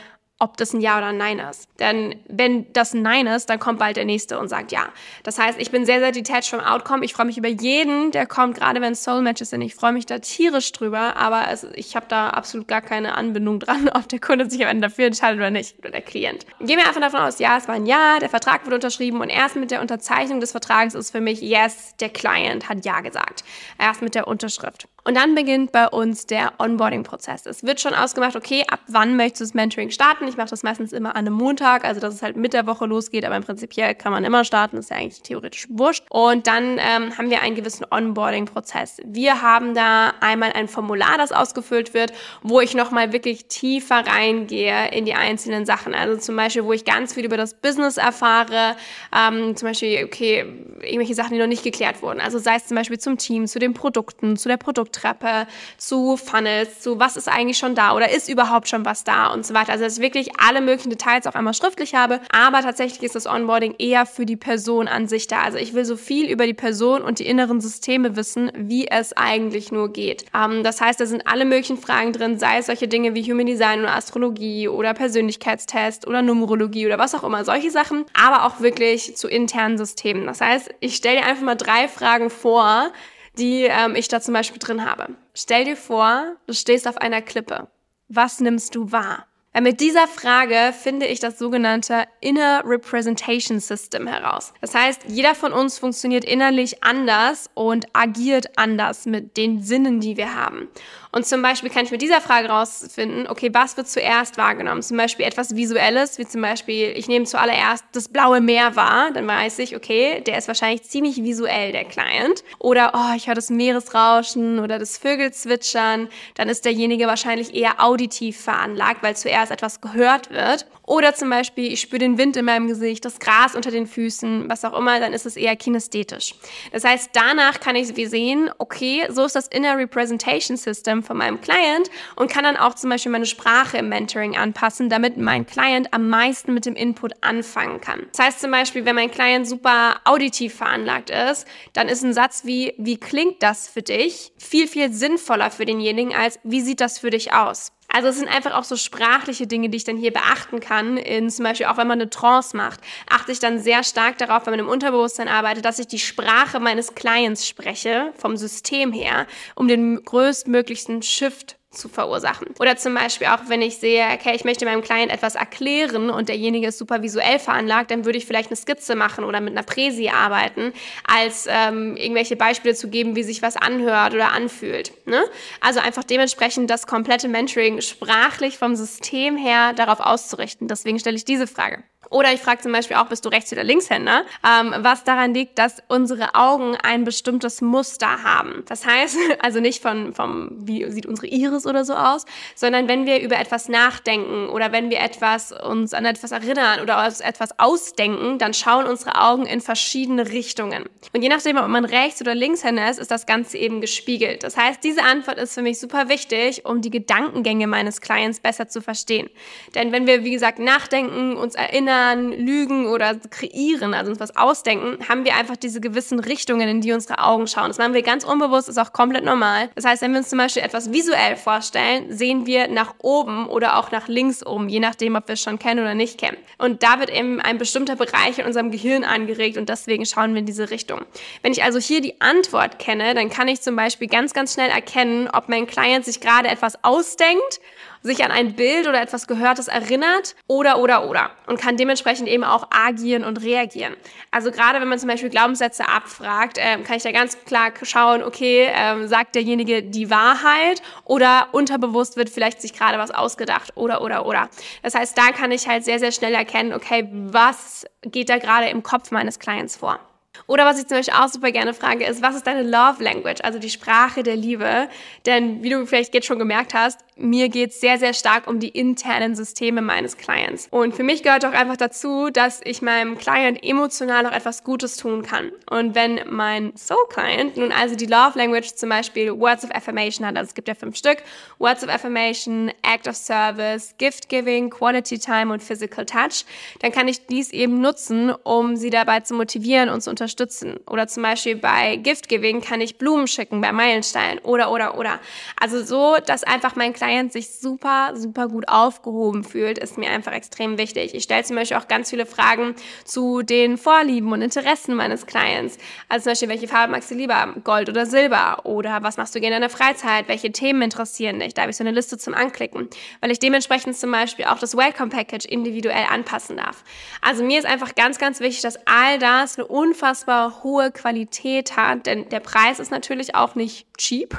ob 0.42 0.56
das 0.56 0.72
ein 0.72 0.80
Ja 0.80 0.98
oder 0.98 1.06
ein 1.06 1.18
Nein 1.18 1.38
ist. 1.38 1.68
Denn 1.78 2.16
wenn 2.26 2.70
das 2.72 2.94
ein 2.94 3.02
Nein 3.02 3.28
ist, 3.28 3.48
dann 3.48 3.60
kommt 3.60 3.78
bald 3.78 3.96
der 3.96 4.04
Nächste 4.04 4.40
und 4.40 4.48
sagt 4.48 4.72
Ja. 4.72 4.88
Das 5.22 5.38
heißt, 5.38 5.60
ich 5.60 5.70
bin 5.70 5.86
sehr, 5.86 6.00
sehr 6.00 6.10
detached 6.10 6.50
vom 6.50 6.58
Outcome. 6.58 7.04
Ich 7.04 7.14
freue 7.14 7.26
mich 7.26 7.38
über 7.38 7.48
jeden, 7.48 8.10
der 8.10 8.26
kommt, 8.26 8.56
gerade 8.56 8.80
wenn 8.80 8.92
es 8.92 9.04
Soul-Matches 9.04 9.50
sind. 9.50 9.62
Ich 9.62 9.76
freue 9.76 9.92
mich 9.92 10.04
da 10.04 10.18
tierisch 10.18 10.72
drüber, 10.72 11.16
aber 11.16 11.44
es, 11.48 11.64
ich 11.74 11.94
habe 11.94 12.06
da 12.08 12.30
absolut 12.30 12.66
gar 12.66 12.80
keine 12.80 13.14
Anbindung 13.14 13.60
dran, 13.60 13.88
ob 13.94 14.08
der 14.08 14.18
Kunde 14.18 14.50
sich 14.50 14.60
am 14.64 14.68
Ende 14.68 14.88
dafür 14.88 15.06
entscheidet 15.06 15.38
oder 15.38 15.50
nicht, 15.50 15.78
oder 15.78 15.90
der 15.90 16.02
Klient. 16.02 16.44
Gehen 16.58 16.78
wir 16.78 16.88
einfach 16.88 17.00
davon 17.00 17.20
aus, 17.20 17.38
ja, 17.38 17.56
es 17.56 17.68
war 17.68 17.76
ein 17.76 17.86
Ja, 17.86 18.18
der 18.18 18.28
Vertrag 18.28 18.64
wurde 18.64 18.74
unterschrieben 18.74 19.20
und 19.20 19.28
erst 19.28 19.54
mit 19.54 19.70
der 19.70 19.80
Unterzeichnung 19.80 20.40
des 20.40 20.50
Vertrages 20.50 20.94
ist 20.94 21.12
für 21.12 21.20
mich, 21.20 21.40
yes, 21.40 21.94
der 22.00 22.08
Client 22.08 22.68
hat 22.68 22.84
Ja 22.84 23.00
gesagt. 23.00 23.44
Erst 23.78 24.02
mit 24.02 24.16
der 24.16 24.26
Unterschrift. 24.26 24.88
Und 25.04 25.16
dann 25.16 25.34
beginnt 25.34 25.72
bei 25.72 25.88
uns 25.88 26.26
der 26.26 26.52
Onboarding-Prozess. 26.58 27.46
Es 27.46 27.64
wird 27.64 27.80
schon 27.80 27.94
ausgemacht, 27.94 28.36
okay, 28.36 28.64
ab 28.68 28.80
wann 28.86 29.16
möchtest 29.16 29.40
du 29.40 29.44
das 29.44 29.54
Mentoring 29.54 29.90
starten? 29.90 30.28
Ich 30.32 30.38
mache 30.38 30.48
das 30.48 30.62
meistens 30.62 30.94
immer 30.94 31.10
an 31.10 31.26
einem 31.26 31.34
Montag, 31.34 31.84
also 31.84 32.00
dass 32.00 32.14
es 32.14 32.22
halt 32.22 32.36
mit 32.36 32.54
der 32.54 32.66
Woche 32.66 32.86
losgeht, 32.86 33.26
aber 33.26 33.36
im 33.36 33.42
Prinzip 33.42 33.70
kann 33.98 34.12
man 34.12 34.24
immer 34.24 34.44
starten, 34.44 34.78
ist 34.78 34.90
ja 34.90 34.96
eigentlich 34.96 35.20
theoretisch 35.22 35.66
wurscht. 35.68 36.04
Und 36.08 36.46
dann 36.46 36.78
ähm, 36.78 37.16
haben 37.18 37.28
wir 37.28 37.42
einen 37.42 37.54
gewissen 37.54 37.84
Onboarding-Prozess. 37.90 39.02
Wir 39.04 39.42
haben 39.42 39.74
da 39.74 40.14
einmal 40.20 40.52
ein 40.52 40.68
Formular, 40.68 41.18
das 41.18 41.32
ausgefüllt 41.32 41.92
wird, 41.92 42.14
wo 42.42 42.60
ich 42.60 42.74
nochmal 42.74 43.12
wirklich 43.12 43.44
tiefer 43.46 44.06
reingehe 44.06 44.88
in 44.92 45.04
die 45.04 45.12
einzelnen 45.12 45.66
Sachen. 45.66 45.94
Also 45.94 46.16
zum 46.16 46.34
Beispiel, 46.36 46.64
wo 46.64 46.72
ich 46.72 46.86
ganz 46.86 47.12
viel 47.12 47.26
über 47.26 47.36
das 47.36 47.52
Business 47.52 47.98
erfahre, 47.98 48.76
ähm, 49.14 49.54
zum 49.54 49.68
Beispiel, 49.68 50.02
okay, 50.04 50.46
irgendwelche 50.80 51.14
Sachen, 51.14 51.34
die 51.34 51.40
noch 51.40 51.46
nicht 51.46 51.62
geklärt 51.62 52.02
wurden. 52.02 52.20
Also 52.20 52.38
sei 52.38 52.56
es 52.56 52.66
zum 52.66 52.76
Beispiel 52.76 52.98
zum 52.98 53.18
Team, 53.18 53.46
zu 53.46 53.58
den 53.58 53.74
Produkten, 53.74 54.38
zu 54.38 54.48
der 54.48 54.56
Produkt 54.56 54.94
Treppe 54.94 55.46
zu 55.76 56.16
Funnels, 56.16 56.80
zu 56.80 56.98
was 56.98 57.16
ist 57.16 57.28
eigentlich 57.28 57.58
schon 57.58 57.74
da 57.74 57.94
oder 57.94 58.10
ist 58.10 58.28
überhaupt 58.28 58.68
schon 58.68 58.84
was 58.84 59.04
da 59.04 59.26
und 59.26 59.44
so 59.44 59.52
weiter. 59.52 59.72
Also 59.72 59.84
dass 59.84 59.96
ich 59.98 60.02
wirklich 60.02 60.21
alle 60.38 60.60
möglichen 60.60 60.90
Details 60.90 61.26
auch 61.26 61.34
einmal 61.34 61.54
schriftlich 61.54 61.94
habe, 61.94 62.20
aber 62.32 62.62
tatsächlich 62.62 63.02
ist 63.02 63.14
das 63.14 63.26
Onboarding 63.26 63.74
eher 63.78 64.06
für 64.06 64.26
die 64.26 64.36
Person 64.36 64.88
an 64.88 65.08
sich 65.08 65.26
da. 65.26 65.42
Also 65.42 65.58
ich 65.58 65.74
will 65.74 65.84
so 65.84 65.96
viel 65.96 66.30
über 66.30 66.46
die 66.46 66.54
Person 66.54 67.02
und 67.02 67.18
die 67.18 67.26
inneren 67.26 67.60
Systeme 67.60 68.16
wissen, 68.16 68.50
wie 68.54 68.88
es 68.88 69.12
eigentlich 69.16 69.72
nur 69.72 69.92
geht. 69.92 70.24
Ähm, 70.34 70.62
das 70.62 70.80
heißt, 70.80 71.00
da 71.00 71.06
sind 71.06 71.26
alle 71.26 71.44
möglichen 71.44 71.78
Fragen 71.78 72.12
drin, 72.12 72.38
sei 72.38 72.58
es 72.58 72.66
solche 72.66 72.88
Dinge 72.88 73.14
wie 73.14 73.22
Human 73.30 73.46
Design 73.46 73.80
oder 73.80 73.94
Astrologie 73.94 74.68
oder 74.68 74.94
Persönlichkeitstest 74.94 76.06
oder 76.06 76.22
Numerologie 76.22 76.86
oder 76.86 76.98
was 76.98 77.14
auch 77.14 77.24
immer, 77.24 77.44
solche 77.44 77.70
Sachen, 77.70 78.04
aber 78.14 78.46
auch 78.46 78.60
wirklich 78.60 79.16
zu 79.16 79.28
internen 79.28 79.78
Systemen. 79.78 80.26
Das 80.26 80.40
heißt, 80.40 80.74
ich 80.80 80.96
stelle 80.96 81.20
dir 81.20 81.26
einfach 81.26 81.44
mal 81.44 81.54
drei 81.54 81.88
Fragen 81.88 82.30
vor, 82.30 82.92
die 83.38 83.64
ähm, 83.64 83.94
ich 83.94 84.08
da 84.08 84.20
zum 84.20 84.34
Beispiel 84.34 84.58
drin 84.58 84.84
habe. 84.84 85.08
Stell 85.34 85.64
dir 85.64 85.76
vor, 85.76 86.36
du 86.46 86.52
stehst 86.52 86.86
auf 86.86 86.98
einer 86.98 87.22
Klippe. 87.22 87.68
Was 88.08 88.40
nimmst 88.40 88.74
du 88.74 88.92
wahr? 88.92 89.26
Weil 89.52 89.62
mit 89.62 89.80
dieser 89.80 90.08
Frage 90.08 90.72
finde 90.72 91.06
ich 91.06 91.20
das 91.20 91.38
sogenannte 91.38 92.04
Inner 92.20 92.62
Representation 92.64 93.60
System 93.60 94.06
heraus. 94.06 94.54
Das 94.62 94.74
heißt, 94.74 95.02
jeder 95.08 95.34
von 95.34 95.52
uns 95.52 95.78
funktioniert 95.78 96.24
innerlich 96.24 96.82
anders 96.82 97.50
und 97.54 97.86
agiert 97.92 98.56
anders 98.56 99.04
mit 99.04 99.36
den 99.36 99.62
Sinnen, 99.62 100.00
die 100.00 100.16
wir 100.16 100.34
haben. 100.34 100.68
Und 101.12 101.26
zum 101.26 101.42
Beispiel 101.42 101.68
kann 101.68 101.84
ich 101.84 101.90
mit 101.90 102.00
dieser 102.00 102.22
Frage 102.22 102.48
rausfinden, 102.48 103.26
okay, 103.28 103.50
was 103.52 103.76
wird 103.76 103.86
zuerst 103.86 104.38
wahrgenommen? 104.38 104.82
Zum 104.82 104.96
Beispiel 104.96 105.26
etwas 105.26 105.54
Visuelles, 105.54 106.18
wie 106.18 106.26
zum 106.26 106.40
Beispiel, 106.40 106.92
ich 106.96 107.06
nehme 107.06 107.26
zuallererst 107.26 107.84
das 107.92 108.08
blaue 108.08 108.40
Meer 108.40 108.76
wahr, 108.76 109.10
dann 109.12 109.26
weiß 109.26 109.58
ich, 109.58 109.76
okay, 109.76 110.22
der 110.22 110.38
ist 110.38 110.48
wahrscheinlich 110.48 110.84
ziemlich 110.84 111.22
visuell, 111.22 111.72
der 111.72 111.84
Client. 111.84 112.42
Oder, 112.58 112.92
oh, 112.94 113.14
ich 113.14 113.26
höre 113.26 113.34
das 113.34 113.50
Meeresrauschen 113.50 114.58
oder 114.58 114.78
das 114.78 114.96
Vögelzwitschern, 114.96 116.08
dann 116.34 116.48
ist 116.48 116.64
derjenige 116.64 117.06
wahrscheinlich 117.06 117.54
eher 117.54 117.84
auditiv 117.84 118.40
veranlagt, 118.40 119.02
weil 119.02 119.14
zuerst 119.14 119.52
etwas 119.52 119.82
gehört 119.82 120.30
wird. 120.30 120.66
Oder 120.84 121.14
zum 121.14 121.30
Beispiel, 121.30 121.72
ich 121.72 121.80
spüre 121.80 122.00
den 122.00 122.18
Wind 122.18 122.36
in 122.36 122.44
meinem 122.44 122.66
Gesicht, 122.66 123.04
das 123.04 123.20
Gras 123.20 123.54
unter 123.54 123.70
den 123.70 123.86
Füßen, 123.86 124.48
was 124.48 124.64
auch 124.64 124.76
immer, 124.76 124.98
dann 124.98 125.12
ist 125.12 125.26
es 125.26 125.36
eher 125.36 125.54
kinesthetisch. 125.56 126.34
Das 126.72 126.84
heißt, 126.84 127.10
danach 127.12 127.60
kann 127.60 127.76
ich 127.76 127.96
wie 127.96 128.06
sehen, 128.06 128.50
okay, 128.58 129.06
so 129.10 129.24
ist 129.24 129.36
das 129.36 129.48
Inner 129.48 129.76
Representation 129.76 130.56
System 130.56 131.02
von 131.02 131.16
meinem 131.16 131.40
Client 131.40 131.90
und 132.16 132.30
kann 132.30 132.44
dann 132.44 132.56
auch 132.56 132.74
zum 132.74 132.90
Beispiel 132.90 133.12
meine 133.12 133.26
Sprache 133.26 133.78
im 133.78 133.88
Mentoring 133.88 134.36
anpassen, 134.36 134.88
damit 134.88 135.16
mein 135.16 135.46
Client 135.46 135.92
am 135.92 136.08
meisten 136.08 136.54
mit 136.54 136.66
dem 136.66 136.74
Input 136.74 137.12
anfangen 137.20 137.80
kann. 137.80 138.06
Das 138.12 138.26
heißt 138.26 138.40
zum 138.40 138.50
Beispiel, 138.50 138.84
wenn 138.84 138.96
mein 138.96 139.10
Client 139.10 139.46
super 139.46 140.00
auditiv 140.04 140.54
veranlagt 140.54 141.10
ist, 141.10 141.46
dann 141.72 141.88
ist 141.88 142.02
ein 142.02 142.14
Satz 142.14 142.42
wie, 142.44 142.74
wie 142.78 142.96
klingt 142.96 143.42
das 143.42 143.68
für 143.68 143.82
dich, 143.82 144.32
viel, 144.38 144.66
viel 144.66 144.92
sinnvoller 144.92 145.50
für 145.50 145.64
denjenigen 145.64 146.14
als, 146.14 146.38
wie 146.42 146.60
sieht 146.60 146.80
das 146.80 146.98
für 146.98 147.10
dich 147.10 147.32
aus? 147.32 147.72
Also 147.94 148.08
es 148.08 148.16
sind 148.16 148.28
einfach 148.28 148.54
auch 148.54 148.64
so 148.64 148.76
sprachliche 148.76 149.46
Dinge, 149.46 149.68
die 149.68 149.76
ich 149.76 149.84
dann 149.84 149.98
hier 149.98 150.12
beachten 150.12 150.60
kann. 150.60 150.96
In 150.96 151.28
zum 151.28 151.44
Beispiel 151.44 151.66
auch 151.66 151.76
wenn 151.76 151.86
man 151.86 152.00
eine 152.00 152.08
Trance 152.08 152.56
macht, 152.56 152.80
achte 153.08 153.32
ich 153.32 153.38
dann 153.38 153.60
sehr 153.60 153.84
stark 153.84 154.16
darauf, 154.16 154.46
wenn 154.46 154.52
man 154.52 154.60
im 154.60 154.68
Unterbewusstsein 154.68 155.28
arbeitet, 155.28 155.66
dass 155.66 155.78
ich 155.78 155.88
die 155.88 155.98
Sprache 155.98 156.58
meines 156.58 156.94
Clients 156.94 157.46
spreche, 157.46 158.12
vom 158.16 158.38
System 158.38 158.92
her, 158.92 159.26
um 159.54 159.68
den 159.68 160.02
größtmöglichsten 160.02 161.02
Shift 161.02 161.56
zu 161.72 161.88
verursachen. 161.88 162.48
Oder 162.60 162.76
zum 162.76 162.94
Beispiel 162.94 163.28
auch, 163.28 163.40
wenn 163.48 163.62
ich 163.62 163.78
sehe, 163.78 164.04
okay, 164.14 164.34
ich 164.34 164.44
möchte 164.44 164.64
meinem 164.64 164.82
Client 164.82 165.10
etwas 165.10 165.34
erklären 165.34 166.10
und 166.10 166.28
derjenige 166.28 166.68
ist 166.68 166.78
super 166.78 167.02
visuell 167.02 167.38
veranlagt, 167.38 167.90
dann 167.90 168.04
würde 168.04 168.18
ich 168.18 168.26
vielleicht 168.26 168.50
eine 168.50 168.56
Skizze 168.56 168.94
machen 168.94 169.24
oder 169.24 169.40
mit 169.40 169.52
einer 169.52 169.62
Präsi 169.62 170.08
arbeiten, 170.08 170.72
als 171.04 171.46
ähm, 171.48 171.96
irgendwelche 171.96 172.36
Beispiele 172.36 172.74
zu 172.74 172.88
geben, 172.88 173.16
wie 173.16 173.22
sich 173.22 173.42
was 173.42 173.56
anhört 173.56 174.14
oder 174.14 174.32
anfühlt. 174.32 174.92
Ne? 175.06 175.24
Also 175.60 175.80
einfach 175.80 176.04
dementsprechend 176.04 176.70
das 176.70 176.86
komplette 176.86 177.28
Mentoring 177.28 177.80
sprachlich 177.80 178.58
vom 178.58 178.76
System 178.76 179.36
her 179.36 179.72
darauf 179.72 180.00
auszurichten. 180.00 180.68
Deswegen 180.68 180.98
stelle 180.98 181.16
ich 181.16 181.24
diese 181.24 181.46
Frage. 181.46 181.82
Oder 182.10 182.32
ich 182.32 182.40
frage 182.40 182.60
zum 182.60 182.72
Beispiel 182.72 182.96
auch, 182.96 183.06
bist 183.06 183.24
du 183.24 183.28
Rechts- 183.28 183.52
oder 183.52 183.64
Linkshänder? 183.64 184.24
Ähm, 184.46 184.74
was 184.78 185.04
daran 185.04 185.32
liegt, 185.34 185.58
dass 185.58 185.82
unsere 185.88 186.34
Augen 186.34 186.76
ein 186.82 187.04
bestimmtes 187.04 187.62
Muster 187.62 188.22
haben. 188.22 188.64
Das 188.66 188.84
heißt, 188.84 189.16
also 189.40 189.60
nicht 189.60 189.82
von, 189.82 190.12
vom, 190.12 190.50
wie 190.58 190.90
sieht 190.90 191.06
unsere 191.06 191.28
Iris 191.28 191.66
oder 191.66 191.84
so 191.84 191.94
aus, 191.94 192.26
sondern 192.54 192.88
wenn 192.88 193.06
wir 193.06 193.20
über 193.20 193.38
etwas 193.38 193.68
nachdenken 193.68 194.48
oder 194.48 194.72
wenn 194.72 194.90
wir 194.90 195.00
etwas, 195.00 195.52
uns 195.52 195.94
an 195.94 196.04
etwas 196.04 196.32
erinnern 196.32 196.80
oder 196.80 197.04
uns 197.04 197.20
etwas 197.20 197.58
ausdenken, 197.58 198.38
dann 198.38 198.52
schauen 198.52 198.86
unsere 198.86 199.20
Augen 199.20 199.46
in 199.46 199.60
verschiedene 199.60 200.28
Richtungen. 200.28 200.84
Und 201.14 201.22
je 201.22 201.28
nachdem, 201.28 201.56
ob 201.56 201.68
man 201.68 201.84
Rechts- 201.84 202.20
oder 202.20 202.34
Linkshänder 202.34 202.90
ist, 202.90 202.98
ist 202.98 203.10
das 203.10 203.26
Ganze 203.26 203.58
eben 203.58 203.80
gespiegelt. 203.80 204.42
Das 204.42 204.56
heißt, 204.56 204.82
diese 204.84 205.02
Antwort 205.02 205.38
ist 205.38 205.54
für 205.54 205.62
mich 205.62 205.78
super 205.78 206.08
wichtig, 206.08 206.64
um 206.66 206.82
die 206.82 206.90
Gedankengänge 206.90 207.66
meines 207.66 208.00
Clients 208.00 208.40
besser 208.40 208.68
zu 208.68 208.82
verstehen. 208.82 209.30
Denn 209.74 209.92
wenn 209.92 210.06
wir, 210.06 210.24
wie 210.24 210.32
gesagt, 210.32 210.58
nachdenken, 210.58 211.36
uns 211.36 211.54
erinnern, 211.54 211.91
erinnern, 211.92 212.32
lügen 212.32 212.86
oder 212.86 213.14
kreieren, 213.30 213.94
also 213.94 214.10
uns 214.10 214.20
was 214.20 214.36
ausdenken, 214.36 215.08
haben 215.08 215.24
wir 215.24 215.36
einfach 215.36 215.56
diese 215.56 215.80
gewissen 215.80 216.18
Richtungen, 216.18 216.68
in 216.68 216.80
die 216.80 216.92
unsere 216.92 217.18
Augen 217.18 217.46
schauen. 217.46 217.68
Das 217.68 217.78
machen 217.78 217.94
wir 217.94 218.02
ganz 218.02 218.24
unbewusst, 218.24 218.68
ist 218.68 218.78
auch 218.78 218.92
komplett 218.92 219.24
normal. 219.24 219.70
Das 219.74 219.84
heißt, 219.84 220.02
wenn 220.02 220.12
wir 220.12 220.18
uns 220.18 220.28
zum 220.28 220.38
Beispiel 220.38 220.62
etwas 220.62 220.92
visuell 220.92 221.36
vorstellen, 221.36 222.12
sehen 222.16 222.46
wir 222.46 222.68
nach 222.68 222.94
oben 222.98 223.46
oder 223.46 223.78
auch 223.78 223.90
nach 223.90 224.08
links 224.08 224.44
oben, 224.44 224.68
je 224.68 224.80
nachdem, 224.80 225.16
ob 225.16 225.28
wir 225.28 225.34
es 225.34 225.42
schon 225.42 225.58
kennen 225.58 225.80
oder 225.80 225.94
nicht 225.94 226.18
kennen. 226.18 226.36
Und 226.58 226.82
da 226.82 226.98
wird 227.00 227.10
eben 227.10 227.40
ein 227.40 227.58
bestimmter 227.58 227.96
Bereich 227.96 228.38
in 228.38 228.46
unserem 228.46 228.70
Gehirn 228.70 229.04
angeregt 229.04 229.56
und 229.56 229.68
deswegen 229.68 230.06
schauen 230.06 230.32
wir 230.32 230.40
in 230.40 230.46
diese 230.46 230.70
Richtung. 230.70 231.00
Wenn 231.42 231.52
ich 231.52 231.62
also 231.62 231.78
hier 231.78 232.00
die 232.00 232.20
Antwort 232.20 232.78
kenne, 232.78 233.14
dann 233.14 233.30
kann 233.30 233.48
ich 233.48 233.60
zum 233.60 233.76
Beispiel 233.76 234.08
ganz, 234.08 234.32
ganz 234.32 234.54
schnell 234.54 234.70
erkennen, 234.70 235.28
ob 235.32 235.48
mein 235.48 235.66
Client 235.66 236.04
sich 236.04 236.20
gerade 236.20 236.48
etwas 236.48 236.82
ausdenkt 236.82 237.60
sich 238.02 238.24
an 238.24 238.30
ein 238.30 238.54
Bild 238.54 238.88
oder 238.88 239.00
etwas 239.00 239.26
Gehörtes 239.26 239.68
erinnert 239.68 240.34
oder, 240.46 240.78
oder, 240.78 241.08
oder 241.08 241.30
und 241.46 241.60
kann 241.60 241.76
dementsprechend 241.76 242.28
eben 242.28 242.44
auch 242.44 242.68
agieren 242.70 243.24
und 243.24 243.42
reagieren. 243.42 243.94
Also 244.30 244.50
gerade 244.50 244.80
wenn 244.80 244.88
man 244.88 244.98
zum 244.98 245.08
Beispiel 245.08 245.30
Glaubenssätze 245.30 245.88
abfragt, 245.88 246.58
äh, 246.58 246.78
kann 246.82 246.96
ich 246.96 247.02
da 247.02 247.12
ganz 247.12 247.44
klar 247.44 247.72
schauen, 247.82 248.22
okay, 248.22 248.66
äh, 248.66 249.06
sagt 249.06 249.34
derjenige 249.34 249.82
die 249.82 250.10
Wahrheit 250.10 250.82
oder 251.04 251.48
unterbewusst 251.52 252.16
wird 252.16 252.30
vielleicht 252.30 252.60
sich 252.60 252.72
gerade 252.72 252.98
was 252.98 253.10
ausgedacht 253.10 253.76
oder, 253.76 254.02
oder, 254.02 254.26
oder. 254.26 254.48
Das 254.82 254.94
heißt, 254.94 255.16
da 255.16 255.32
kann 255.32 255.52
ich 255.52 255.68
halt 255.68 255.84
sehr, 255.84 255.98
sehr 255.98 256.12
schnell 256.12 256.34
erkennen, 256.34 256.72
okay, 256.72 257.08
was 257.12 257.86
geht 258.02 258.28
da 258.28 258.38
gerade 258.38 258.68
im 258.68 258.82
Kopf 258.82 259.10
meines 259.10 259.38
Clients 259.38 259.76
vor. 259.76 260.00
Oder 260.46 260.64
was 260.64 260.78
ich 260.78 260.86
zum 260.86 260.98
Beispiel 260.98 261.14
auch 261.14 261.28
super 261.28 261.52
gerne 261.52 261.74
frage, 261.74 262.04
ist, 262.04 262.22
was 262.22 262.34
ist 262.34 262.46
deine 262.46 262.62
Love 262.62 263.02
Language, 263.02 263.40
also 263.42 263.58
die 263.58 263.70
Sprache 263.70 264.22
der 264.22 264.36
Liebe? 264.36 264.88
Denn 265.26 265.62
wie 265.62 265.70
du 265.70 265.86
vielleicht 265.86 266.14
jetzt 266.14 266.26
schon 266.26 266.38
gemerkt 266.38 266.74
hast, 266.74 267.00
mir 267.16 267.48
geht 267.48 267.70
es 267.70 267.80
sehr, 267.80 267.98
sehr 267.98 268.14
stark 268.14 268.46
um 268.46 268.58
die 268.58 268.68
internen 268.68 269.34
Systeme 269.34 269.82
meines 269.82 270.16
Clients. 270.16 270.68
Und 270.70 270.94
für 270.94 271.02
mich 271.02 271.22
gehört 271.22 271.44
auch 271.44 271.52
einfach 271.52 271.76
dazu, 271.76 272.30
dass 272.30 272.60
ich 272.64 272.82
meinem 272.82 273.18
Client 273.18 273.62
emotional 273.62 274.22
noch 274.22 274.32
etwas 274.32 274.64
Gutes 274.64 274.96
tun 274.96 275.22
kann. 275.22 275.52
Und 275.68 275.94
wenn 275.94 276.20
mein 276.28 276.76
Soul-Client 276.76 277.56
nun 277.56 277.70
also 277.72 277.94
die 277.94 278.06
Love 278.06 278.38
Language 278.38 278.74
zum 278.74 278.88
Beispiel 278.88 279.38
Words 279.38 279.64
of 279.64 279.70
Affirmation 279.72 280.26
hat, 280.26 280.36
also 280.36 280.48
es 280.48 280.54
gibt 280.54 280.68
ja 280.68 280.74
fünf 280.74 280.96
Stück, 280.96 281.18
Words 281.58 281.84
of 281.84 281.90
Affirmation, 281.90 282.72
Act 282.82 283.06
of 283.06 283.16
Service, 283.16 283.94
Gift 283.98 284.28
Giving, 284.28 284.70
Quality 284.70 285.18
Time 285.18 285.52
und 285.52 285.62
Physical 285.62 286.06
Touch, 286.06 286.44
dann 286.80 286.92
kann 286.92 287.08
ich 287.08 287.26
dies 287.26 287.52
eben 287.52 287.80
nutzen, 287.80 288.30
um 288.42 288.76
sie 288.76 288.90
dabei 288.90 289.20
zu 289.20 289.34
motivieren 289.34 289.90
und 289.90 290.00
zu 290.00 290.10
unterstützen. 290.10 290.80
Oder 290.88 291.06
zum 291.06 291.22
Beispiel 291.22 291.56
bei 291.56 291.96
Gift 291.96 292.28
Giving 292.28 292.62
kann 292.62 292.80
ich 292.80 292.96
Blumen 292.96 293.26
schicken 293.26 293.60
bei 293.60 293.72
Meilenstein 293.72 294.38
oder, 294.40 294.70
oder, 294.70 294.98
oder. 294.98 295.20
Also 295.60 295.82
so, 295.82 296.16
dass 296.24 296.42
einfach 296.44 296.74
mein 296.74 296.92
Client 296.92 297.11
sich 297.30 297.50
super, 297.50 298.12
super 298.16 298.48
gut 298.48 298.68
aufgehoben 298.68 299.44
fühlt, 299.44 299.78
ist 299.78 299.98
mir 299.98 300.10
einfach 300.10 300.32
extrem 300.32 300.78
wichtig. 300.78 301.14
Ich 301.14 301.24
stelle 301.24 301.44
zum 301.44 301.56
Beispiel 301.56 301.76
auch 301.76 301.88
ganz 301.88 302.10
viele 302.10 302.26
Fragen 302.26 302.74
zu 303.04 303.42
den 303.42 303.76
Vorlieben 303.76 304.32
und 304.32 304.40
Interessen 304.40 304.94
meines 304.94 305.26
Clients. 305.26 305.76
Also 306.08 306.24
zum 306.24 306.30
Beispiel, 306.32 306.48
welche 306.48 306.68
Farbe 306.68 306.92
magst 306.92 307.10
du 307.10 307.14
lieber? 307.14 307.54
Gold 307.64 307.88
oder 307.88 308.06
Silber? 308.06 308.64
Oder 308.64 309.02
was 309.02 309.16
machst 309.16 309.34
du 309.34 309.40
gerne 309.40 309.56
in 309.56 309.60
der 309.60 309.70
Freizeit? 309.70 310.28
Welche 310.28 310.52
Themen 310.52 310.82
interessieren 310.82 311.38
dich? 311.38 311.54
Da 311.54 311.62
habe 311.62 311.70
ich 311.70 311.76
so 311.76 311.84
eine 311.84 311.90
Liste 311.90 312.16
zum 312.16 312.34
Anklicken, 312.34 312.88
weil 313.20 313.30
ich 313.30 313.38
dementsprechend 313.38 313.96
zum 313.96 314.10
Beispiel 314.10 314.46
auch 314.46 314.58
das 314.58 314.76
Welcome 314.76 315.10
Package 315.10 315.44
individuell 315.44 316.06
anpassen 316.10 316.56
darf. 316.56 316.82
Also 317.20 317.44
mir 317.44 317.58
ist 317.58 317.66
einfach 317.66 317.94
ganz, 317.94 318.18
ganz 318.18 318.40
wichtig, 318.40 318.62
dass 318.62 318.78
all 318.86 319.18
das 319.18 319.58
eine 319.58 319.66
unfassbar 319.66 320.62
hohe 320.62 320.90
Qualität 320.90 321.76
hat, 321.76 322.06
denn 322.06 322.28
der 322.30 322.40
Preis 322.40 322.78
ist 322.80 322.90
natürlich 322.90 323.34
auch 323.34 323.54
nicht 323.54 323.86
cheap 323.98 324.36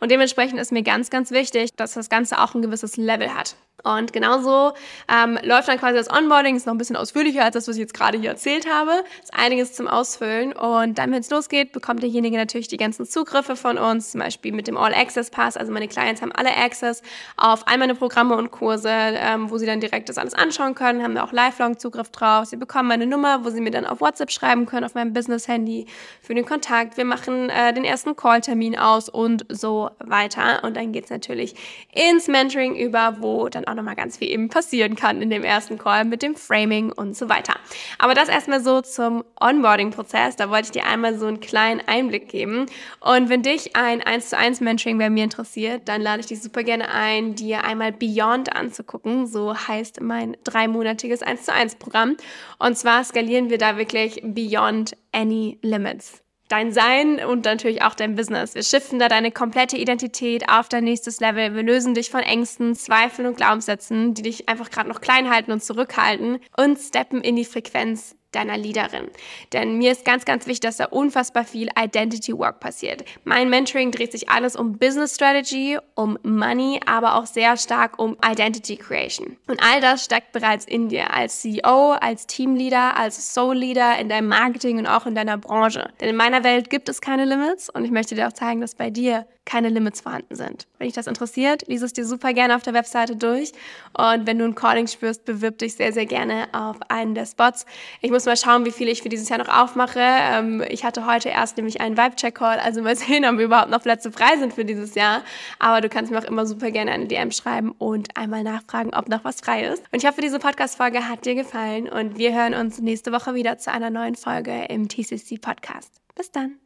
und 0.00 0.10
dementsprechend 0.10 0.60
ist 0.60 0.72
mir 0.72 0.82
ganz, 0.82 1.10
ganz 1.10 1.30
wichtig, 1.30 1.74
dass 1.76 1.96
das 2.00 2.08
Ganze 2.08 2.38
auch 2.38 2.54
ein 2.54 2.62
gewisses 2.62 2.96
Level 2.96 3.34
hat. 3.34 3.56
Und 3.82 4.12
genauso 4.12 4.72
ähm, 5.08 5.38
läuft 5.42 5.68
dann 5.68 5.78
quasi 5.78 5.96
das 5.96 6.10
Onboarding, 6.10 6.56
ist 6.56 6.66
noch 6.66 6.74
ein 6.74 6.78
bisschen 6.78 6.96
ausführlicher 6.96 7.44
als 7.44 7.54
das, 7.54 7.68
was 7.68 7.76
ich 7.76 7.80
jetzt 7.80 7.94
gerade 7.94 8.18
hier 8.18 8.30
erzählt 8.30 8.66
habe. 8.70 9.04
Ist 9.22 9.34
einiges 9.34 9.74
zum 9.74 9.88
Ausfüllen. 9.88 10.52
Und 10.52 10.98
dann, 10.98 11.12
wenn 11.12 11.20
es 11.20 11.30
losgeht, 11.30 11.72
bekommt 11.72 12.02
derjenige 12.02 12.36
natürlich 12.36 12.68
die 12.68 12.76
ganzen 12.76 13.06
Zugriffe 13.06 13.56
von 13.56 13.78
uns, 13.78 14.12
zum 14.12 14.20
Beispiel 14.20 14.52
mit 14.52 14.66
dem 14.66 14.76
All 14.76 14.94
Access 14.94 15.30
Pass. 15.30 15.56
Also 15.56 15.72
meine 15.72 15.88
Clients 15.88 16.22
haben 16.22 16.32
alle 16.32 16.56
Access 16.56 17.02
auf 17.36 17.66
all 17.66 17.78
meine 17.78 17.94
Programme 17.94 18.36
und 18.36 18.50
Kurse, 18.50 18.90
ähm, 18.90 19.50
wo 19.50 19.58
sie 19.58 19.66
dann 19.66 19.80
direkt 19.80 20.08
das 20.08 20.18
alles 20.18 20.34
anschauen 20.34 20.74
können, 20.74 21.02
haben 21.02 21.14
da 21.14 21.24
auch 21.24 21.32
lifelong 21.32 21.78
Zugriff 21.78 22.10
drauf. 22.10 22.46
Sie 22.46 22.56
bekommen 22.56 22.88
meine 22.88 23.06
Nummer, 23.06 23.44
wo 23.44 23.50
sie 23.50 23.60
mir 23.60 23.70
dann 23.70 23.86
auf 23.86 24.00
WhatsApp 24.00 24.30
schreiben 24.30 24.66
können, 24.66 24.84
auf 24.84 24.94
meinem 24.94 25.12
Business-Handy 25.12 25.86
für 26.20 26.34
den 26.34 26.44
Kontakt. 26.44 26.96
Wir 26.96 27.04
machen 27.04 27.50
äh, 27.50 27.72
den 27.72 27.84
ersten 27.84 28.16
Call-Termin 28.16 28.78
aus 28.78 29.08
und 29.08 29.46
so 29.48 29.90
weiter. 29.98 30.62
Und 30.64 30.76
dann 30.76 30.92
geht's 30.92 31.10
natürlich 31.10 31.54
ins 31.92 32.28
Mentoring 32.28 32.76
über, 32.76 33.16
wo 33.20 33.48
dann 33.48 33.64
auch 33.70 33.74
nochmal 33.74 33.96
ganz 33.96 34.18
viel 34.18 34.28
eben 34.28 34.48
passieren 34.48 34.96
kann 34.96 35.22
in 35.22 35.30
dem 35.30 35.44
ersten 35.44 35.78
Call 35.78 36.04
mit 36.04 36.22
dem 36.22 36.34
Framing 36.34 36.92
und 36.92 37.16
so 37.16 37.28
weiter. 37.28 37.54
Aber 37.98 38.14
das 38.14 38.28
erstmal 38.28 38.62
so 38.62 38.80
zum 38.80 39.24
Onboarding-Prozess. 39.40 40.36
Da 40.36 40.50
wollte 40.50 40.66
ich 40.66 40.70
dir 40.72 40.86
einmal 40.86 41.18
so 41.18 41.26
einen 41.26 41.40
kleinen 41.40 41.80
Einblick 41.86 42.28
geben. 42.28 42.66
Und 43.00 43.28
wenn 43.28 43.42
dich 43.42 43.76
ein 43.76 44.02
1 44.02 44.30
zu 44.30 44.36
1 44.36 44.60
Mentoring 44.60 44.98
bei 44.98 45.10
mir 45.10 45.24
interessiert, 45.24 45.88
dann 45.88 46.00
lade 46.00 46.20
ich 46.20 46.26
dich 46.26 46.42
super 46.42 46.62
gerne 46.62 46.90
ein, 46.90 47.34
dir 47.34 47.64
einmal 47.64 47.92
Beyond 47.92 48.54
anzugucken. 48.54 49.26
So 49.26 49.56
heißt 49.56 50.00
mein 50.00 50.36
dreimonatiges 50.44 51.22
1 51.22 51.44
zu 51.44 51.52
1 51.52 51.76
Programm. 51.76 52.16
Und 52.58 52.76
zwar 52.76 53.04
skalieren 53.04 53.50
wir 53.50 53.58
da 53.58 53.76
wirklich 53.76 54.20
Beyond 54.22 54.96
Any 55.12 55.58
Limits 55.62 56.22
dein 56.50 56.72
Sein 56.72 57.24
und 57.24 57.44
natürlich 57.44 57.82
auch 57.82 57.94
dein 57.94 58.16
Business. 58.16 58.54
Wir 58.54 58.62
shiften 58.62 58.98
da 58.98 59.08
deine 59.08 59.30
komplette 59.30 59.76
Identität 59.76 60.48
auf 60.50 60.68
dein 60.68 60.84
nächstes 60.84 61.20
Level. 61.20 61.54
Wir 61.54 61.62
lösen 61.62 61.94
dich 61.94 62.10
von 62.10 62.20
Ängsten, 62.20 62.74
Zweifeln 62.74 63.28
und 63.28 63.36
Glaubenssätzen, 63.36 64.14
die 64.14 64.22
dich 64.22 64.48
einfach 64.48 64.70
gerade 64.70 64.88
noch 64.88 65.00
klein 65.00 65.30
halten 65.30 65.52
und 65.52 65.62
zurückhalten 65.62 66.38
und 66.56 66.78
steppen 66.78 67.22
in 67.22 67.36
die 67.36 67.44
Frequenz 67.44 68.16
deiner 68.32 68.56
Leaderin. 68.56 69.08
Denn 69.52 69.78
mir 69.78 69.92
ist 69.92 70.04
ganz, 70.04 70.24
ganz 70.24 70.46
wichtig, 70.46 70.60
dass 70.60 70.76
da 70.76 70.86
unfassbar 70.86 71.44
viel 71.44 71.68
Identity 71.78 72.36
Work 72.36 72.60
passiert. 72.60 73.04
Mein 73.24 73.50
Mentoring 73.50 73.90
dreht 73.90 74.12
sich 74.12 74.28
alles 74.28 74.56
um 74.56 74.78
Business 74.78 75.14
Strategy, 75.14 75.78
um 75.94 76.18
Money, 76.22 76.80
aber 76.86 77.16
auch 77.16 77.26
sehr 77.26 77.56
stark 77.56 77.98
um 77.98 78.16
Identity 78.24 78.76
Creation. 78.76 79.36
Und 79.46 79.62
all 79.62 79.80
das 79.80 80.04
steckt 80.04 80.32
bereits 80.32 80.64
in 80.64 80.88
dir 80.88 81.12
als 81.12 81.40
CEO, 81.40 81.92
als 81.92 82.26
Teamleader, 82.26 82.96
als 82.96 83.34
Soul 83.34 83.56
Leader, 83.56 83.98
in 83.98 84.08
deinem 84.08 84.28
Marketing 84.28 84.78
und 84.78 84.86
auch 84.86 85.06
in 85.06 85.14
deiner 85.14 85.38
Branche. 85.38 85.90
Denn 86.00 86.10
in 86.10 86.16
meiner 86.16 86.44
Welt 86.44 86.70
gibt 86.70 86.88
es 86.88 87.00
keine 87.00 87.24
Limits 87.24 87.70
und 87.70 87.84
ich 87.84 87.90
möchte 87.90 88.14
dir 88.14 88.28
auch 88.28 88.32
zeigen, 88.32 88.60
dass 88.60 88.74
bei 88.74 88.90
dir 88.90 89.26
keine 89.50 89.68
Limits 89.68 90.00
vorhanden 90.00 90.36
sind. 90.36 90.68
Wenn 90.78 90.86
dich 90.86 90.94
das 90.94 91.08
interessiert, 91.08 91.66
lies 91.66 91.82
es 91.82 91.92
dir 91.92 92.06
super 92.06 92.32
gerne 92.32 92.54
auf 92.54 92.62
der 92.62 92.72
Webseite 92.72 93.16
durch. 93.16 93.52
Und 93.98 94.26
wenn 94.26 94.38
du 94.38 94.44
ein 94.44 94.54
Calling 94.54 94.86
spürst, 94.86 95.24
bewirb 95.24 95.58
dich 95.58 95.74
sehr, 95.74 95.92
sehr 95.92 96.06
gerne 96.06 96.46
auf 96.52 96.76
einen 96.88 97.16
der 97.16 97.26
Spots. 97.26 97.66
Ich 98.00 98.12
muss 98.20 98.26
mal 98.26 98.36
schauen, 98.36 98.66
wie 98.66 98.70
viele 98.70 98.90
ich 98.90 99.02
für 99.02 99.08
dieses 99.08 99.30
Jahr 99.30 99.38
noch 99.38 99.48
aufmache. 99.48 99.98
Ähm, 99.98 100.62
ich 100.68 100.84
hatte 100.84 101.06
heute 101.06 101.30
erst 101.30 101.56
nämlich 101.56 101.80
einen 101.80 101.96
Vibe-Check-Call, 101.96 102.58
also 102.58 102.82
mal 102.82 102.94
sehen, 102.96 103.24
ob 103.24 103.38
wir 103.38 103.46
überhaupt 103.46 103.70
noch 103.70 103.82
Plätze 103.82 104.12
frei 104.12 104.36
sind 104.38 104.52
für 104.52 104.66
dieses 104.66 104.94
Jahr. 104.94 105.22
Aber 105.58 105.80
du 105.80 105.88
kannst 105.88 106.12
mir 106.12 106.18
auch 106.18 106.24
immer 106.24 106.44
super 106.44 106.70
gerne 106.70 106.92
eine 106.92 107.06
DM 107.06 107.30
schreiben 107.30 107.72
und 107.78 108.14
einmal 108.18 108.42
nachfragen, 108.42 108.92
ob 108.92 109.08
noch 109.08 109.24
was 109.24 109.40
frei 109.40 109.64
ist. 109.64 109.82
Und 109.90 110.02
ich 110.02 110.06
hoffe, 110.06 110.20
diese 110.20 110.38
Podcast-Folge 110.38 111.08
hat 111.08 111.24
dir 111.24 111.34
gefallen 111.34 111.88
und 111.88 112.18
wir 112.18 112.34
hören 112.34 112.52
uns 112.52 112.78
nächste 112.78 113.10
Woche 113.10 113.34
wieder 113.34 113.56
zu 113.56 113.72
einer 113.72 113.88
neuen 113.88 114.16
Folge 114.16 114.66
im 114.68 114.88
TCC 114.88 115.40
Podcast. 115.40 116.02
Bis 116.14 116.30
dann. 116.30 116.56